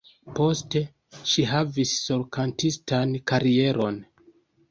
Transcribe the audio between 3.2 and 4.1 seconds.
karieron.